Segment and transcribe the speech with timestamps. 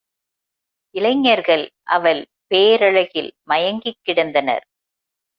[0.95, 1.63] இளைஞர்கள்
[1.87, 4.65] அவள் பேரழகில் மயங்கிக் கிடந்தனர்.